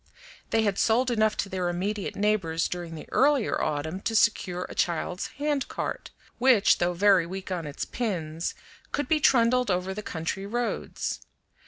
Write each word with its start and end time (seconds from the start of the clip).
They 0.49 0.63
had 0.63 0.79
sold 0.79 1.11
enough 1.11 1.37
to 1.37 1.47
their 1.47 1.69
immediate 1.69 2.15
neighbors 2.15 2.67
during 2.67 2.95
the 2.95 3.07
earlier 3.11 3.61
autumn 3.61 3.99
to 3.99 4.15
secure 4.15 4.65
a 4.67 4.73
child's 4.73 5.27
handcart, 5.37 6.09
which, 6.39 6.79
though 6.79 6.93
very 6.93 7.27
weak 7.27 7.51
on 7.51 7.67
its 7.67 7.85
pins, 7.85 8.55
could 8.91 9.07
be 9.07 9.19
trundled 9.19 9.69
over 9.69 9.93
the 9.93 10.01
country 10.01 10.47
roads. 10.47 11.19